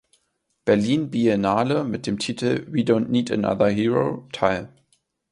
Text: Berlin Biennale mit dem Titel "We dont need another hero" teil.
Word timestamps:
Berlin 0.65 1.11
Biennale 1.11 1.83
mit 1.83 2.07
dem 2.07 2.17
Titel 2.17 2.65
"We 2.73 2.83
dont 2.83 3.11
need 3.11 3.29
another 3.31 3.69
hero" 3.69 4.27
teil. 4.31 4.67